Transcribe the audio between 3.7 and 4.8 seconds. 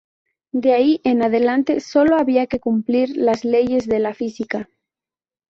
de la física.